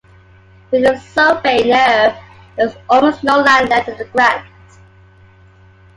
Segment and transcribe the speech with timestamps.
[0.71, 2.17] Due to a surveying error
[2.57, 4.47] there was almost no land left in the grant.